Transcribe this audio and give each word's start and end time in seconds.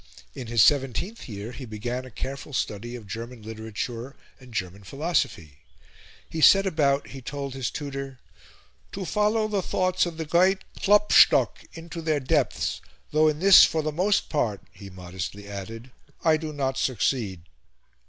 In 0.33 0.47
his 0.47 0.63
seventeenth 0.63 1.29
year 1.29 1.51
he 1.51 1.63
began 1.65 2.05
a 2.05 2.09
careful 2.09 2.53
study 2.53 2.95
of 2.95 3.05
German 3.05 3.43
literature 3.43 4.15
and 4.39 4.51
German 4.51 4.83
philosophy. 4.83 5.59
He 6.27 6.41
set 6.41 6.65
about, 6.65 7.09
he 7.09 7.21
told 7.21 7.53
his 7.53 7.69
tutor, 7.69 8.17
"to 8.93 9.05
follow 9.05 9.47
the 9.47 9.61
thoughts 9.61 10.07
of 10.07 10.17
the 10.17 10.25
great 10.25 10.63
Klopstock 10.81 11.63
into 11.73 12.01
their 12.01 12.19
depths 12.19 12.81
though 13.11 13.27
in 13.27 13.37
this, 13.37 13.63
for 13.63 13.83
the 13.83 13.91
most 13.91 14.27
part," 14.27 14.61
he 14.71 14.89
modestly 14.89 15.47
added, 15.47 15.91
"I 16.23 16.35
do 16.35 16.51
not 16.51 16.79
succeed." 16.79 17.41